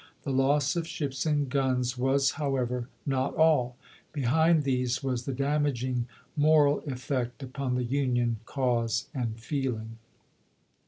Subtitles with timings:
[0.23, 3.75] The loss of ships and guns was, however, not all;
[4.13, 9.99] behind these was the damaging moral ef fect upon the Union cause and feeling.